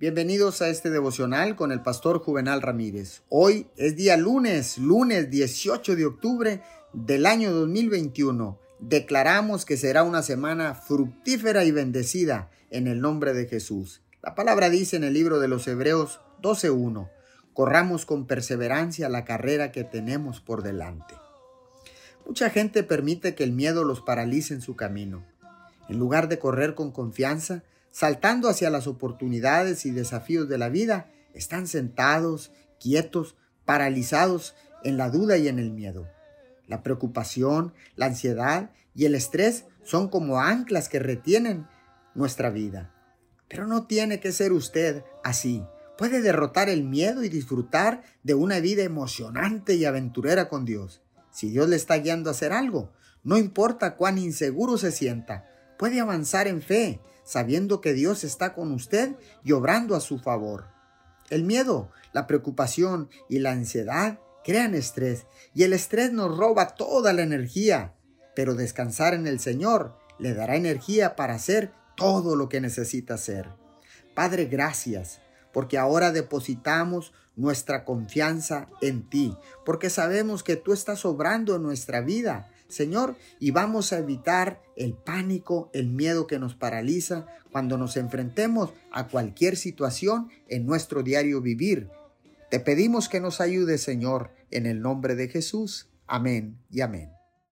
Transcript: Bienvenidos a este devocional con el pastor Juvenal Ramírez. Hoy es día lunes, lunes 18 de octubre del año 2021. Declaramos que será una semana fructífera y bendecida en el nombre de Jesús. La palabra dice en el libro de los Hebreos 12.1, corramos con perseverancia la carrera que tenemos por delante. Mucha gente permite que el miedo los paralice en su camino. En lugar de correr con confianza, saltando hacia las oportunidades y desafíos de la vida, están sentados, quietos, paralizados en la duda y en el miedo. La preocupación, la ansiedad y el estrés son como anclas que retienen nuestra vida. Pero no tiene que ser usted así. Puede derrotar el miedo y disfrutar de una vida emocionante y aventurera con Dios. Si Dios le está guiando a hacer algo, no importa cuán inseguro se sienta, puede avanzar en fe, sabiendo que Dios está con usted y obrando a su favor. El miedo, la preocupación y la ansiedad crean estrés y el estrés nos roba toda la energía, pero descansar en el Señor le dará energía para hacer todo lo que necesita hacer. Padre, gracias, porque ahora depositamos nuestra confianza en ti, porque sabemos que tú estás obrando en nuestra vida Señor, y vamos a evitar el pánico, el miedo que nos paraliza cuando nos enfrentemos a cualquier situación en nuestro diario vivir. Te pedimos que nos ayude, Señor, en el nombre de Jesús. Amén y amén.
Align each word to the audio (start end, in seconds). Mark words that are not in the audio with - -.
Bienvenidos 0.00 0.62
a 0.62 0.68
este 0.68 0.90
devocional 0.90 1.56
con 1.56 1.72
el 1.72 1.82
pastor 1.82 2.20
Juvenal 2.20 2.62
Ramírez. 2.62 3.22
Hoy 3.28 3.66
es 3.76 3.96
día 3.96 4.16
lunes, 4.16 4.78
lunes 4.78 5.28
18 5.28 5.96
de 5.96 6.06
octubre 6.06 6.62
del 6.92 7.26
año 7.26 7.50
2021. 7.50 8.60
Declaramos 8.78 9.64
que 9.64 9.76
será 9.76 10.04
una 10.04 10.22
semana 10.22 10.76
fructífera 10.76 11.64
y 11.64 11.72
bendecida 11.72 12.48
en 12.70 12.86
el 12.86 13.00
nombre 13.00 13.32
de 13.32 13.46
Jesús. 13.46 14.00
La 14.22 14.36
palabra 14.36 14.70
dice 14.70 14.94
en 14.94 15.02
el 15.02 15.14
libro 15.14 15.40
de 15.40 15.48
los 15.48 15.66
Hebreos 15.66 16.20
12.1, 16.42 17.10
corramos 17.52 18.06
con 18.06 18.28
perseverancia 18.28 19.08
la 19.08 19.24
carrera 19.24 19.72
que 19.72 19.82
tenemos 19.82 20.40
por 20.40 20.62
delante. 20.62 21.16
Mucha 22.24 22.50
gente 22.50 22.84
permite 22.84 23.34
que 23.34 23.42
el 23.42 23.50
miedo 23.50 23.82
los 23.82 24.00
paralice 24.00 24.54
en 24.54 24.60
su 24.60 24.76
camino. 24.76 25.24
En 25.88 25.98
lugar 25.98 26.28
de 26.28 26.38
correr 26.38 26.76
con 26.76 26.92
confianza, 26.92 27.64
saltando 27.98 28.48
hacia 28.48 28.70
las 28.70 28.86
oportunidades 28.86 29.84
y 29.84 29.90
desafíos 29.90 30.48
de 30.48 30.56
la 30.56 30.68
vida, 30.68 31.10
están 31.34 31.66
sentados, 31.66 32.52
quietos, 32.78 33.34
paralizados 33.64 34.54
en 34.84 34.96
la 34.96 35.10
duda 35.10 35.36
y 35.36 35.48
en 35.48 35.58
el 35.58 35.72
miedo. 35.72 36.08
La 36.68 36.84
preocupación, 36.84 37.74
la 37.96 38.06
ansiedad 38.06 38.70
y 38.94 39.06
el 39.06 39.16
estrés 39.16 39.64
son 39.82 40.10
como 40.10 40.38
anclas 40.38 40.88
que 40.88 41.00
retienen 41.00 41.66
nuestra 42.14 42.50
vida. 42.50 42.94
Pero 43.48 43.66
no 43.66 43.88
tiene 43.88 44.20
que 44.20 44.30
ser 44.30 44.52
usted 44.52 45.02
así. 45.24 45.64
Puede 45.96 46.22
derrotar 46.22 46.68
el 46.68 46.84
miedo 46.84 47.24
y 47.24 47.28
disfrutar 47.28 48.04
de 48.22 48.34
una 48.34 48.60
vida 48.60 48.84
emocionante 48.84 49.74
y 49.74 49.86
aventurera 49.86 50.48
con 50.48 50.64
Dios. 50.64 51.02
Si 51.32 51.50
Dios 51.50 51.68
le 51.68 51.74
está 51.74 51.96
guiando 51.96 52.30
a 52.30 52.32
hacer 52.32 52.52
algo, 52.52 52.92
no 53.24 53.38
importa 53.38 53.96
cuán 53.96 54.18
inseguro 54.18 54.78
se 54.78 54.92
sienta, 54.92 55.46
puede 55.78 56.00
avanzar 56.00 56.48
en 56.48 56.60
fe, 56.60 57.00
sabiendo 57.24 57.80
que 57.80 57.94
Dios 57.94 58.24
está 58.24 58.54
con 58.54 58.72
usted 58.72 59.16
y 59.44 59.52
obrando 59.52 59.94
a 59.94 60.00
su 60.00 60.18
favor. 60.18 60.66
El 61.30 61.44
miedo, 61.44 61.90
la 62.12 62.26
preocupación 62.26 63.08
y 63.28 63.38
la 63.38 63.52
ansiedad 63.52 64.18
crean 64.44 64.74
estrés 64.74 65.26
y 65.54 65.62
el 65.64 65.72
estrés 65.72 66.12
nos 66.12 66.36
roba 66.36 66.74
toda 66.74 67.12
la 67.12 67.22
energía, 67.22 67.94
pero 68.34 68.54
descansar 68.54 69.14
en 69.14 69.26
el 69.26 69.40
Señor 69.40 69.96
le 70.18 70.34
dará 70.34 70.56
energía 70.56 71.16
para 71.16 71.34
hacer 71.34 71.72
todo 71.96 72.34
lo 72.34 72.48
que 72.48 72.60
necesita 72.60 73.14
hacer. 73.14 73.48
Padre, 74.14 74.46
gracias, 74.46 75.20
porque 75.52 75.78
ahora 75.78 76.12
depositamos 76.12 77.12
nuestra 77.36 77.84
confianza 77.84 78.68
en 78.80 79.08
ti, 79.08 79.36
porque 79.64 79.90
sabemos 79.90 80.42
que 80.42 80.56
tú 80.56 80.72
estás 80.72 81.04
obrando 81.04 81.56
en 81.56 81.62
nuestra 81.62 82.00
vida 82.00 82.50
Señor, 82.68 83.16
y 83.40 83.50
vamos 83.50 83.92
a 83.92 83.98
evitar 83.98 84.62
el 84.76 84.92
pánico, 84.92 85.70
el 85.72 85.88
miedo 85.88 86.26
que 86.26 86.38
nos 86.38 86.54
paraliza 86.54 87.26
cuando 87.50 87.78
nos 87.78 87.96
enfrentemos 87.96 88.72
a 88.92 89.08
cualquier 89.08 89.56
situación 89.56 90.28
en 90.48 90.66
nuestro 90.66 91.02
diario 91.02 91.40
vivir. 91.40 91.88
Te 92.50 92.60
pedimos 92.60 93.08
que 93.08 93.20
nos 93.20 93.40
ayude, 93.40 93.78
Señor, 93.78 94.30
en 94.50 94.66
el 94.66 94.80
nombre 94.80 95.14
de 95.14 95.28
Jesús. 95.28 95.88
Amén 96.06 96.58
y 96.70 96.82
amén. 96.82 97.17